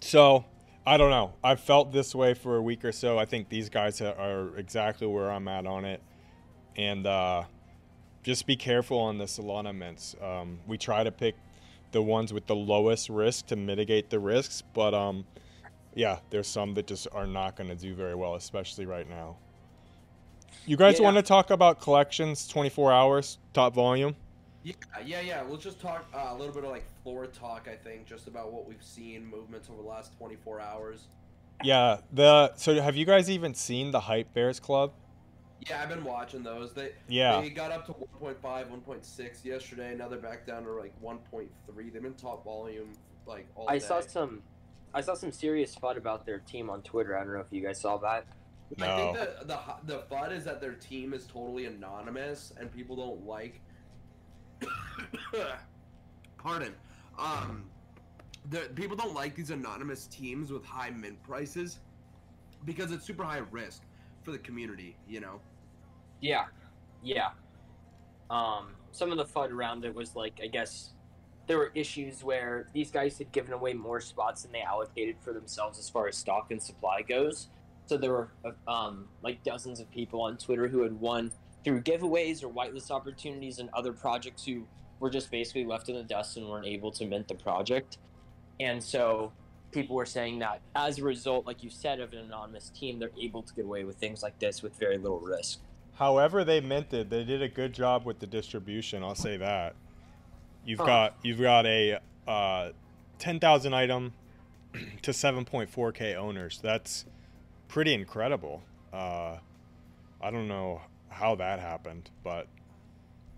[0.00, 0.44] so
[0.86, 1.34] I don't know.
[1.42, 3.18] I've felt this way for a week or so.
[3.18, 6.02] I think these guys are exactly where I'm at on it.
[6.76, 7.44] And uh,
[8.22, 10.16] just be careful on the Solana mints.
[10.20, 11.36] Um, we try to pick
[11.92, 15.24] the ones with the lowest risk to mitigate the risks, but um,
[15.94, 19.36] yeah, there's some that just are not going to do very well, especially right now.
[20.66, 21.04] You guys Yeah.
[21.04, 24.16] want to talk about collections 24 hours, top volume?
[24.62, 25.42] Yeah, yeah, yeah.
[25.42, 27.68] We'll just talk uh, a little bit of like floor talk.
[27.70, 31.08] I think just about what we've seen movements over the last 24 hours.
[31.62, 34.92] Yeah, the so have you guys even seen the Hype Bears Club?
[35.68, 36.72] Yeah, I've been watching those.
[36.72, 37.40] They Yeah.
[37.42, 39.94] they got up to 1.5, 1.6 yesterday.
[39.94, 41.90] Now they're back down to like 1.3.
[41.92, 42.92] They've been top volume
[43.26, 43.84] like all I day.
[43.84, 44.42] saw some,
[44.94, 47.16] I saw some serious FUD about their team on Twitter.
[47.18, 48.26] I don't know if you guys saw that.
[48.78, 49.12] I think No.
[49.12, 53.60] the the the FUD is that their team is totally anonymous and people don't like.
[56.38, 56.74] Pardon.
[57.18, 57.64] Um,
[58.50, 61.80] the people don't like these anonymous teams with high mint prices
[62.64, 63.82] because it's super high risk
[64.22, 64.96] for the community.
[65.08, 65.40] You know.
[66.20, 66.44] Yeah,
[67.02, 67.30] yeah.
[68.30, 70.92] Um, some of the FUD around it was like, I guess
[71.46, 75.32] there were issues where these guys had given away more spots than they allocated for
[75.32, 77.48] themselves as far as stock and supply goes.
[77.86, 78.30] So there were
[78.66, 81.30] um, like dozens of people on Twitter who had won
[81.64, 84.66] through giveaways or whitelist opportunities and other projects who
[85.00, 87.98] were just basically left in the dust and weren't able to mint the project.
[88.60, 89.32] And so
[89.70, 93.10] people were saying that as a result, like you said, of an anonymous team, they're
[93.20, 95.60] able to get away with things like this with very little risk.
[95.94, 99.02] However they minted, they did a good job with the distribution.
[99.02, 99.74] I'll say that.
[100.64, 100.86] You've Huh.
[100.86, 102.70] got you've got a uh,
[103.18, 104.12] 10,000 item
[105.02, 106.58] to 7.4k owners.
[106.62, 107.04] That's
[107.68, 108.62] pretty incredible.
[108.92, 109.38] Uh,
[110.20, 112.48] I don't know how that happened, but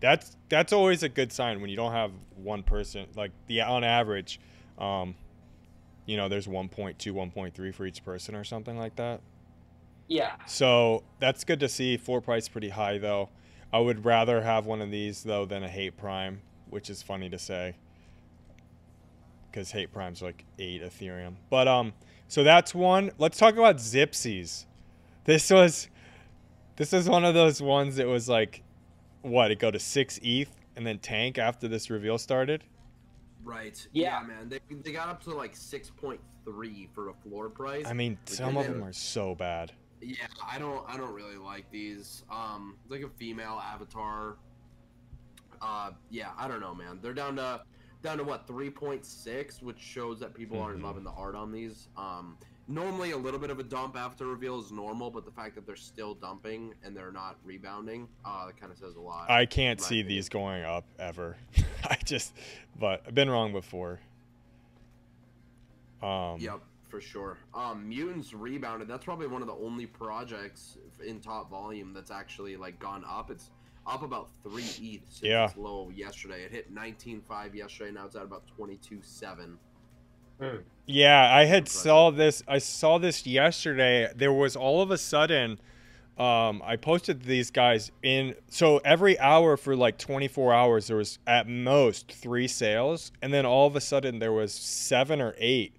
[0.01, 3.83] that's that's always a good sign when you don't have one person like the on
[3.83, 4.39] average
[4.79, 5.15] um,
[6.05, 9.23] you know there's 1.2 1.3 for each person or something like that
[10.07, 11.97] Yeah, so that's good to see.
[11.97, 13.31] Floor price pretty high though.
[13.73, 17.29] I would rather have one of these though than a Hape Prime, which is funny
[17.31, 17.75] to say.
[19.51, 21.35] Because Hape Prime's like eight Ethereum.
[21.51, 21.93] But um,
[22.29, 23.11] so that's one.
[23.19, 24.67] Let's talk about Zipsies.
[25.25, 25.89] This was,
[26.77, 28.63] this is one of those ones that was like,
[29.23, 29.51] what?
[29.51, 32.65] It go to six ETH and then tank after this reveal started.
[33.43, 33.87] Right.
[33.93, 34.23] Yeah.
[34.27, 34.49] man.
[34.49, 37.87] They, they got up to like 6.3 for a floor price.
[37.87, 39.73] I mean, some of them are so bad.
[40.03, 42.23] Yeah, I don't I don't really like these.
[42.31, 44.37] Um like a female avatar.
[45.61, 46.99] Uh yeah, I don't know, man.
[47.03, 47.63] They're down to
[48.03, 50.85] down to what, 3.6, which shows that people aren't Mhm.
[50.85, 51.89] loving the art on these.
[51.97, 52.37] Um
[52.69, 55.65] normally a little bit of a dump after reveal is normal, but the fact that
[55.67, 59.31] they're still dumping and they're not rebounding, uh that kind of says a lot.
[59.31, 60.09] I can't see opinion.
[60.09, 61.37] these going up ever.
[61.85, 62.35] I just,
[62.79, 64.01] but I've been wrong before.
[66.03, 67.39] Um, Yep, for sure.
[67.55, 68.89] Um, Mutants rebounded.
[68.89, 73.31] That's probably one of the only projects in top volume that's actually like gone up.
[73.31, 73.51] It's
[73.87, 75.45] up about three ETH since Yeah.
[75.47, 76.43] its low yesterday.
[76.45, 77.93] It hit 19.5 yesterday.
[77.93, 79.59] Now it's at about 22.7.
[80.87, 82.43] Yeah, I had saw this.
[82.47, 84.11] I saw this yesterday.
[84.15, 85.59] There was all of a sudden,
[86.19, 88.35] um, I posted these guys in.
[88.49, 93.47] So every hour for like 24 hours, there was at most three sales, and then
[93.47, 95.75] all of a sudden there was seven or eight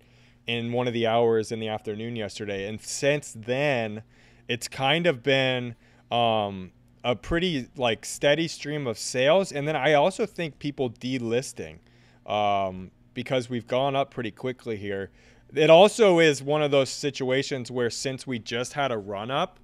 [0.48, 2.68] in one of the hours in the afternoon yesterday.
[2.68, 4.02] And since then,
[4.48, 5.76] it's kind of been
[6.10, 6.72] um,
[7.04, 9.52] a pretty like steady stream of sales.
[9.52, 11.80] And then I also think people delisting
[12.26, 15.10] um, because we've gone up pretty quickly here.
[15.54, 19.60] It also is one of those situations where since we just had a run up,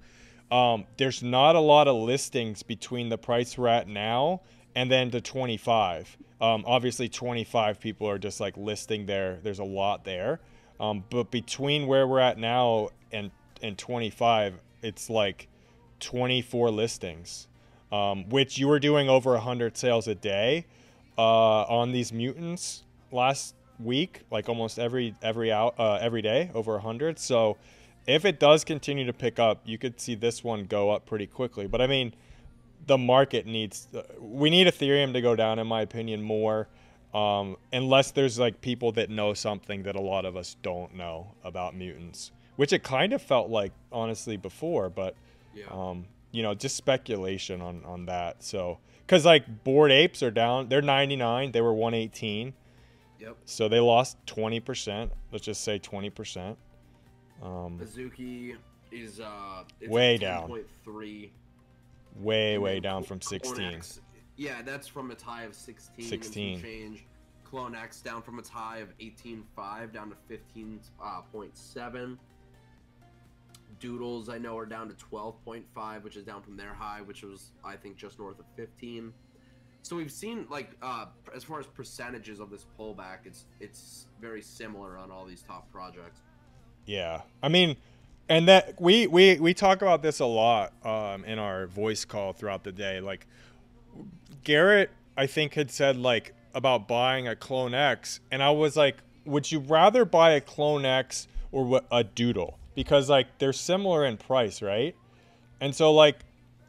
[0.50, 4.40] um, there's not a lot of listings between the price we're at now
[4.74, 6.16] and then the 25.
[6.40, 9.38] Um, obviously, 25 people are just like listing there.
[9.42, 10.40] There's a lot there.
[10.80, 13.30] Um, but between where we're at now and,
[13.62, 15.48] and 25, it's like
[16.04, 17.48] 24 listings,
[17.90, 20.66] um, which you were doing over 100 sales a day
[21.18, 26.72] uh, on these mutants last week, like almost every every out uh, every day, over
[26.74, 27.18] 100.
[27.18, 27.56] So
[28.06, 31.26] if it does continue to pick up, you could see this one go up pretty
[31.26, 31.66] quickly.
[31.66, 32.14] But I mean,
[32.86, 33.88] the market needs
[34.20, 36.68] we need Ethereum to go down, in my opinion, more.
[37.14, 41.28] Um, unless there's like people that know something that a lot of us don't know
[41.44, 45.14] about mutants, which it kind of felt like honestly before, but
[45.54, 45.64] Yeah.
[45.70, 48.42] um, you know, just speculation on on that.
[48.42, 52.52] So, because like bored apes are down, they're 99, they were 118,
[53.20, 53.36] Yep.
[53.44, 55.12] so they lost 20 percent.
[55.32, 56.58] Let's just say 20 percent.
[57.42, 58.56] Um, Azuki
[58.90, 60.50] is uh it's Way down.
[60.50, 61.30] 10.3.
[62.16, 63.54] way And way down from 16.
[63.54, 63.80] Clone
[64.36, 66.04] yeah, that's from its high of 16.
[66.04, 66.60] 16.
[66.60, 67.06] change.
[67.44, 72.18] Clone X down from its high of 18.5 down to 15.7.
[73.80, 77.50] Doodles I know are down to 12.5, which is down from their high, which was
[77.64, 79.12] I think just north of 15.
[79.82, 84.40] So we've seen like uh, as far as percentages of this pullback, it's it's very
[84.40, 86.20] similar on all these top projects.
[86.86, 87.76] Yeah, I mean,
[88.28, 92.32] and that we we we talk about this a lot um, in our voice call
[92.32, 93.00] throughout the day.
[93.00, 93.26] Like
[94.42, 98.96] Garrett, I think had said like about buying a Clone X, and I was like,
[99.26, 102.58] would you rather buy a Clone X or a Doodle?
[102.74, 104.94] Because like they're similar in price, right?
[105.60, 106.20] And so like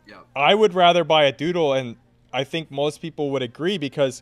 [0.08, 0.22] Yeah.
[0.36, 1.96] I would rather buy a doodle, and
[2.32, 4.22] I think most people would agree because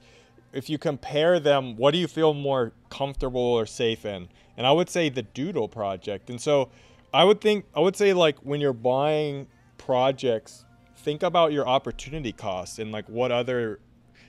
[0.54, 4.30] if you compare them, what do you feel more comfortable or safe in?
[4.56, 6.30] And I would say the doodle project.
[6.30, 6.69] And so
[7.13, 10.63] I would think, I would say, like, when you're buying projects,
[10.96, 13.80] think about your opportunity cost and like what other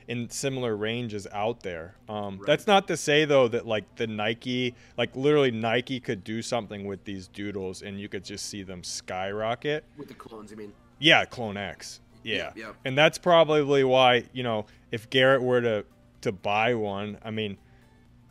[0.09, 1.97] in similar ranges out there.
[2.09, 2.47] Um, Right.
[2.47, 6.87] That's not to say though that like the Nike, like literally Nike could do something
[6.87, 9.85] with these doodles and you could just see them skyrocket.
[9.97, 10.73] With the clones, I mean.
[10.99, 12.01] Yeah, Clone X.
[12.23, 12.53] Yeah.
[12.55, 12.73] Yeah.
[12.85, 15.85] And that's probably why, you know, if Garrett were to
[16.23, 17.59] to buy one, I mean,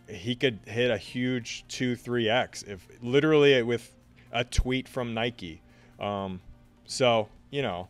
[0.08, 3.96] he could hit a huge 2 3x if literally with
[4.32, 5.62] a tweet from Nike.
[6.00, 6.42] Um
[6.86, 7.88] so, you know,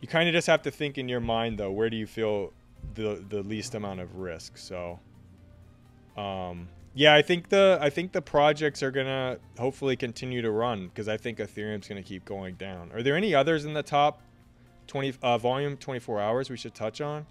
[0.00, 2.52] you kind of just have to think in your mind though, where do you feel
[2.94, 4.56] the the least amount of risk?
[4.58, 4.98] So
[6.16, 10.88] um yeah, I think the I think the projects are gonna hopefully continue to run
[10.88, 12.90] because I think Ethereum's gonna keep going down.
[12.92, 14.20] Are there any others in the top
[14.86, 17.26] twenty uh, volume twenty four hours we should touch on?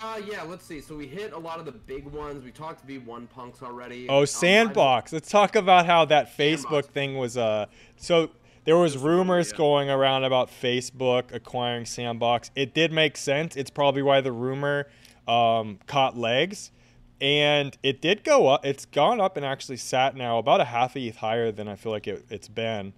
[0.00, 0.80] Uh, yeah, let's see.
[0.80, 2.44] So we hit a lot of the big ones.
[2.44, 4.08] We talked V1 punks already.
[4.08, 5.12] Oh, Um, Sandbox.
[5.12, 6.86] Let's talk about how that Facebook Sandbox.
[6.86, 7.36] thing was.
[7.36, 8.30] Uh, so
[8.68, 12.50] there was This was funny, rumors going around about Facebook acquiring Sandbox.
[12.54, 13.56] It did make sense.
[13.56, 14.88] It's probably why the rumor
[15.26, 16.70] um, caught legs,
[17.18, 18.66] and it did go up.
[18.66, 21.76] It's gone up and actually sat now about a half a ETH higher than I
[21.76, 22.92] feel like it, it's been.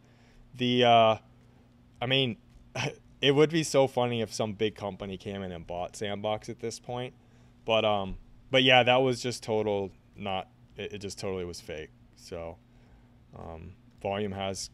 [0.57, 1.17] The, uh,
[2.03, 2.37] I mean.
[3.23, 6.61] It would be so funny if some big company came in and bought Sandbox at
[6.61, 7.13] this point,
[7.67, 8.17] but um,
[8.51, 10.49] but yeah, that was just total not.
[10.79, 11.91] It, it just totally was fake.
[12.17, 12.57] So,
[13.39, 14.71] um, volume has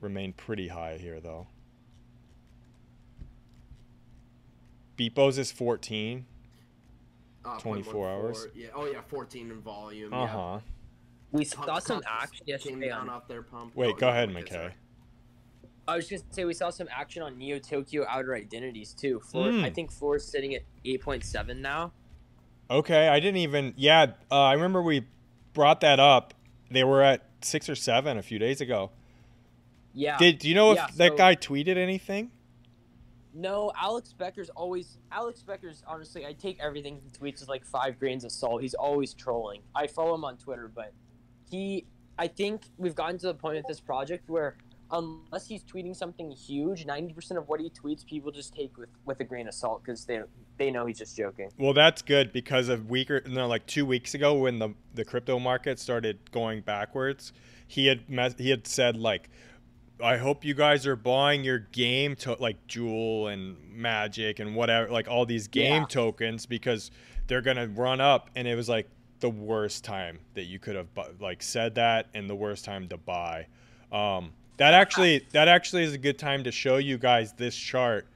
[0.00, 1.46] remained pretty high here though.
[4.98, 6.26] Beepos is 14.
[7.44, 8.46] uh, 24 hours.
[8.54, 8.68] Yeah.
[8.74, 10.12] Oh yeah, 14 in volume.
[10.12, 10.58] Uh huh.
[11.32, 11.48] We Yeah.
[11.48, 13.08] saw some action came yesterday down on.
[13.08, 13.74] off their pump.
[13.74, 14.72] Wait, Oh, go no, ahead, okay, McKay.
[15.88, 19.20] I was just gonna say we saw some action on Neo Tokyo Outer Identities too.
[19.20, 19.64] Floor, Mm.
[19.64, 21.92] I think floor is sitting at eight point seven now.
[22.68, 23.72] Okay, I didn't even.
[23.76, 25.06] Yeah, uh, I remember we
[25.54, 26.34] brought that up.
[26.70, 28.90] They were at six or seven a few days ago.
[29.92, 30.16] Yeah.
[30.18, 32.30] Did do you know if Yeah, that so- guy tweeted anything?
[33.32, 37.98] No, Alex Becker's always Alex Becker's honestly I take everything he tweets with like five
[37.98, 38.60] grains of salt.
[38.62, 39.62] He's always trolling.
[39.74, 40.92] I follow him on Twitter, but
[41.48, 41.86] he
[42.18, 44.56] I think we've gotten to the point with this project where
[44.92, 48.88] unless he's tweeting something huge, ninety percent of what he tweets people just take with,
[49.04, 50.20] with a grain of salt because they
[50.56, 51.50] they know he's just joking.
[51.56, 55.04] Well, that's good because a week or no, like two weeks ago when the the
[55.04, 57.32] crypto market started going backwards,
[57.68, 58.00] he had
[58.38, 59.30] he had said like,
[60.02, 64.90] I hope you guys are buying your game to like Jewel and Magic and whatever,
[64.90, 65.86] like all these game Yeah.
[65.88, 66.90] tokens because
[67.26, 68.88] they're gonna run up, and it was like
[69.20, 70.88] the worst time that you could have
[71.20, 73.46] like said that, and the worst time to buy.
[73.92, 78.06] Um, that actually that actually is a good time to show you guys this chart.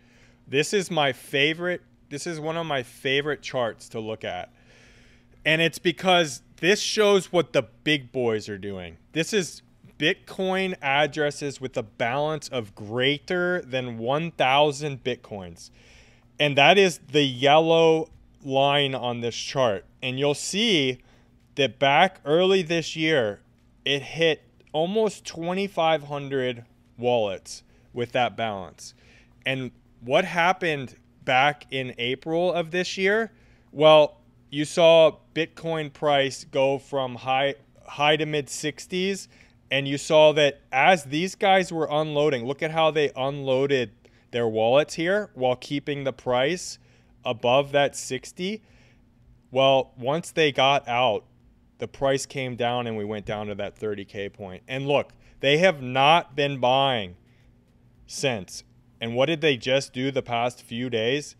[0.46, 1.82] This is my favorite.
[2.10, 4.52] This is one of my favorite charts to look at.
[5.44, 8.96] And it's because this shows what the big boys are doing.
[9.12, 9.62] This is
[9.98, 15.70] Bitcoin addresses with a balance of greater than 1,000 Bitcoins.
[16.38, 18.10] And that is the yellow
[18.42, 19.84] line on this chart.
[20.02, 20.98] And you'll see
[21.54, 23.40] that back early this year,
[23.84, 24.42] it hit
[24.72, 26.64] almost 2,500
[26.98, 27.62] wallets
[27.92, 28.94] with that balance.
[29.46, 33.32] And what happened back in April of this year?
[33.70, 37.54] Well, you saw Bitcoin price go from high
[37.86, 39.28] high to mid 60s
[39.74, 43.90] and you saw that as these guys were unloading, look at how they unloaded
[44.30, 46.78] their wallets here while keeping the price
[47.24, 48.62] above that 60.
[49.50, 51.24] Well, once they got out,
[51.78, 54.62] the price came down and we went down to that 30k point.
[54.68, 57.16] And look, they have not been buying
[58.06, 58.62] since.
[59.00, 61.34] And what did they just do the past few days?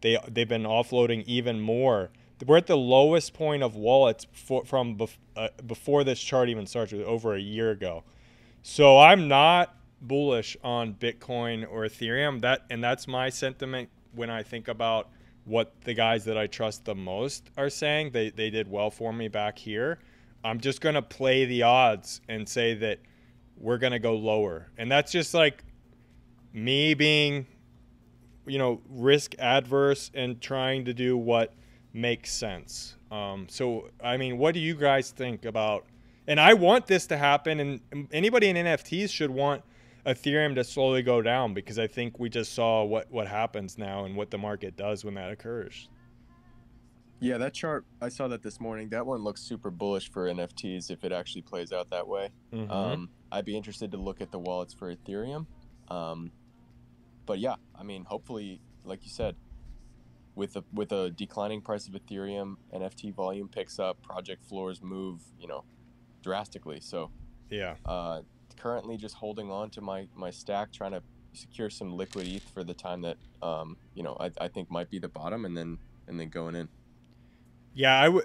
[0.00, 2.10] They they've been offloading even more.
[2.46, 6.66] We're at the lowest point of wallets for, from bef- uh, before this chart even
[6.66, 8.02] starts, over a year ago.
[8.62, 12.40] So I'm not bullish on Bitcoin or Ethereum.
[12.40, 15.10] That and that's my sentiment when I think about
[15.44, 18.10] what the guys that I trust the most are saying.
[18.12, 19.98] They they did well for me back here.
[20.42, 22.98] I'm just gonna play the odds and say that
[23.56, 25.64] we're gonna go lower, and that's just like
[26.52, 27.46] me being,
[28.46, 31.54] you know, risk adverse and trying to do what
[31.92, 32.96] makes sense.
[33.10, 35.86] Um, so I mean, what do you guys think about?
[36.26, 39.62] And I want this to happen, and anybody in NFTs should want
[40.06, 44.04] Ethereum to slowly go down because I think we just saw what what happens now
[44.04, 45.88] and what the market does when that occurs.
[47.22, 48.88] Yeah, that chart I saw that this morning.
[48.90, 52.30] That one looks super bullish for NFTs if it actually plays out that way.
[52.52, 52.70] Mhm.
[52.70, 55.46] Um, I'd be interested to look at the wallets for Ethereum.
[55.88, 56.32] Um,
[57.26, 59.36] but yeah, I mean, hopefully, like you said,
[60.34, 65.20] with a with a declining price of Ethereum, NFT volume picks up, project floors move,
[65.38, 65.64] you know,
[66.22, 66.80] drastically.
[66.80, 67.10] So
[67.50, 68.22] yeah, uh,
[68.56, 71.02] currently just holding on to my my stack, trying to
[71.32, 74.90] secure some liquid ETH for the time that um, you know I, I think might
[74.90, 76.68] be the bottom, and then and then going in.
[77.74, 77.98] yeah.
[77.98, 78.24] I would.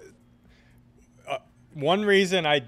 [1.28, 1.38] Uh,
[1.74, 2.64] one reason I,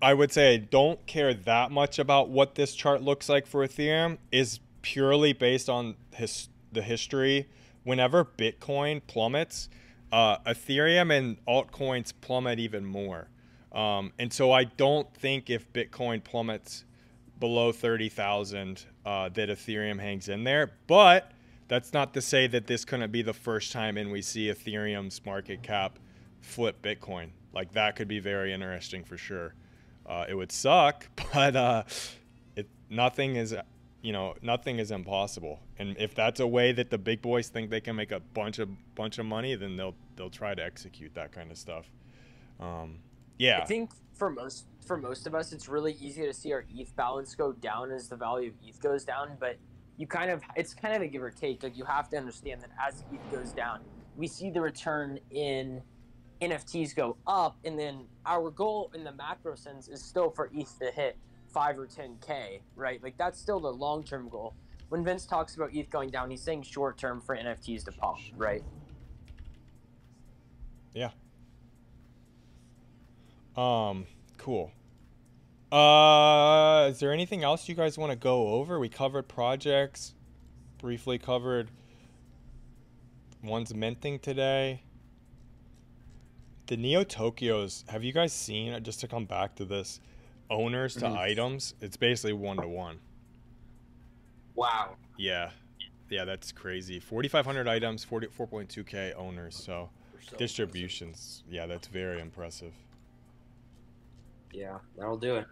[0.00, 3.66] I would say I don't care that much about what this chart looks like for
[3.66, 7.48] Ethereum is purely based on his the history.
[7.84, 9.68] Whenever Bitcoin plummets,
[10.12, 13.28] uh, Ethereum and altcoins plummet even more.
[13.72, 16.84] Um, and so I don't think if Bitcoin plummets
[17.38, 20.72] below 30,000 uh, that Ethereum hangs in there.
[20.86, 21.32] But
[21.68, 25.24] that's not to say that this couldn't be the first time and we see Ethereum's
[25.24, 25.98] market cap
[26.40, 27.30] flip Bitcoin.
[27.52, 29.54] Like that could be very interesting for sure.
[30.06, 31.84] Uh, it would suck, but uh,
[32.56, 33.54] it nothing is
[34.02, 35.60] you know nothing is impossible.
[35.78, 38.58] And if that's a way that the big boys think they can make a bunch
[38.58, 41.90] of bunch of money, then they'll they'll try to execute that kind of stuff.
[42.58, 42.98] Um,
[43.38, 46.64] yeah, I think for most for most of us, it's really easy to see our
[46.74, 49.36] ETH balance go down as the value of ETH goes down.
[49.38, 49.56] But
[49.96, 51.62] you kind of it's kind of a give or take.
[51.62, 53.80] Like you have to understand that as ETH goes down,
[54.16, 55.82] we see the return in
[56.40, 60.78] NFTs go up, and then our goal in the macro sense is still for ETH
[60.78, 61.18] to hit
[61.52, 63.02] five or ten k, right?
[63.02, 64.54] Like that's still the long term goal.
[64.88, 68.18] When Vince talks about ETH going down, he's saying short term for NFTs to pump,
[68.36, 68.62] right?
[70.94, 71.10] Yeah.
[73.56, 74.72] Um, cool.
[75.70, 78.80] Uh, is there anything else you guys want to go over?
[78.80, 80.14] We covered projects,
[80.78, 81.70] briefly covered
[83.42, 84.82] one's minting today.
[86.66, 90.00] The Neo Tokyos, have you guys seen, just to come back to this,
[90.50, 91.16] owners to Mhm.
[91.16, 91.74] items?
[91.80, 93.00] It's basically one to one.
[94.54, 94.96] Wow.
[95.16, 95.50] Yeah.
[96.08, 96.98] Yeah, that's crazy.
[96.98, 99.56] 4,500 items, 40, 4.2K owners.
[99.56, 99.90] So
[100.20, 101.44] so distributions.
[101.48, 102.74] Yeah, that's very impressive.
[104.52, 105.46] Yeah, that'll do it.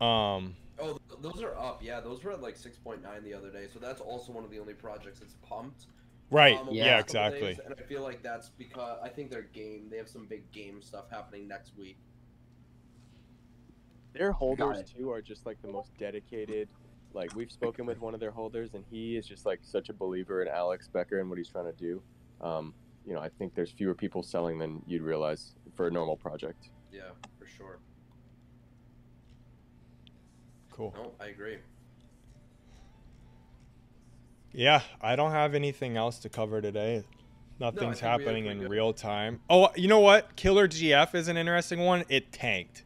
[0.00, 1.82] Um, Oh, those are up.
[1.84, 3.68] Yeah, those were at like 6.9 the other day.
[3.72, 5.86] So that's also one of the only projects that's pumped.
[6.30, 6.56] right.
[6.56, 7.54] um, over yeah, the last couple exactly.
[7.54, 9.88] days, and I feel like that's because I think their game.
[9.88, 11.96] They have some big game stuff happening next week.
[14.14, 16.68] Their holders too are just like the most dedicated.
[17.12, 19.92] Like we've spoken with one of their holders, and he is just like such a
[19.92, 22.02] believer in Alex Becker and what he's trying to do.
[22.40, 22.74] Um,
[23.06, 26.70] you know, I think there's fewer people selling than you'd realize for a normal project.
[26.92, 27.02] Yeah,
[27.38, 27.78] for sure.
[30.70, 30.92] Cool.
[30.96, 31.58] No, I agree.
[34.52, 37.04] Yeah, I don't have anything else to cover today.
[37.60, 39.40] Nothing's think we had happening in good- real time.
[39.50, 40.34] Oh, you know what?
[40.36, 42.04] Killer GF is an interesting one.
[42.08, 42.84] It tanked.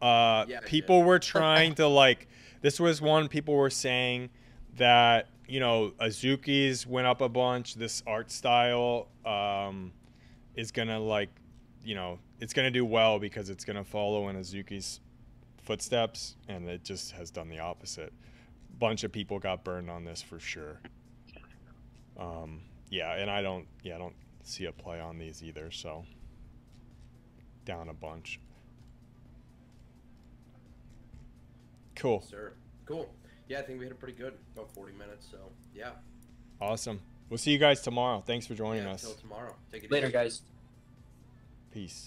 [0.00, 2.28] Uh, Yeah, people were trying to like.
[2.62, 4.30] This was one people were saying
[4.76, 7.74] that you know Azuki's went up a bunch.
[7.74, 9.92] This art style um,
[10.54, 11.30] is gonna like,
[11.84, 15.00] you know, it's gonna do well because it's gonna follow in Azuki's
[15.62, 18.12] footsteps, and it just has done the opposite.
[18.78, 20.80] Bunch of people got burned on this for sure.
[22.18, 25.70] Um, yeah, and I don't, yeah, I don't see a play on these either.
[25.70, 26.04] So
[27.64, 28.40] down a bunch.
[31.96, 32.54] Cool, Sir.
[32.86, 33.08] Cool.
[33.48, 34.34] Yeah, I think we hit it pretty good.
[34.54, 35.26] About 40 minutes.
[35.30, 35.38] So
[35.74, 35.90] yeah.
[36.60, 37.00] awesome.
[37.28, 38.22] We'll see you guys tomorrow.
[38.26, 39.02] Thanks for joining yeah us.
[39.04, 39.54] Until tomorrow.
[39.70, 40.12] Take it Later, easy.
[40.12, 40.42] guys.
[41.72, 41.98] Peace.